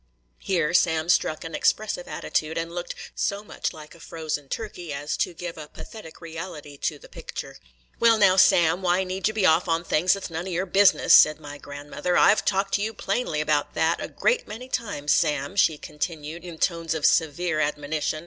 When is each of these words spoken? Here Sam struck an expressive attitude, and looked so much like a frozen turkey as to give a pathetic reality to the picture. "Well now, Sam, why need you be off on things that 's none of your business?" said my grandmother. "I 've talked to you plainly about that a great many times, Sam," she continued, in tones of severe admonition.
Here 0.39 0.73
Sam 0.73 1.09
struck 1.09 1.43
an 1.43 1.53
expressive 1.53 2.07
attitude, 2.07 2.57
and 2.57 2.73
looked 2.73 2.95
so 3.13 3.43
much 3.43 3.71
like 3.71 3.93
a 3.93 3.99
frozen 3.99 4.49
turkey 4.49 4.91
as 4.91 5.15
to 5.17 5.35
give 5.35 5.59
a 5.59 5.67
pathetic 5.67 6.21
reality 6.21 6.75
to 6.77 6.97
the 6.97 7.07
picture. 7.07 7.57
"Well 7.99 8.17
now, 8.17 8.35
Sam, 8.35 8.81
why 8.81 9.03
need 9.03 9.27
you 9.27 9.33
be 9.35 9.45
off 9.45 9.67
on 9.67 9.83
things 9.83 10.13
that 10.13 10.23
's 10.23 10.31
none 10.31 10.47
of 10.47 10.53
your 10.53 10.65
business?" 10.65 11.13
said 11.13 11.39
my 11.39 11.59
grandmother. 11.59 12.17
"I 12.17 12.33
've 12.33 12.43
talked 12.43 12.73
to 12.73 12.81
you 12.81 12.95
plainly 12.95 13.41
about 13.41 13.75
that 13.75 14.01
a 14.01 14.07
great 14.07 14.47
many 14.47 14.69
times, 14.69 15.11
Sam," 15.11 15.55
she 15.55 15.77
continued, 15.77 16.43
in 16.43 16.57
tones 16.57 16.95
of 16.95 17.05
severe 17.05 17.59
admonition. 17.59 18.19